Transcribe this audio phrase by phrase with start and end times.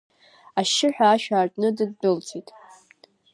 [0.59, 2.47] Ашьшьыҳәа ашә аартны дындәылҵит.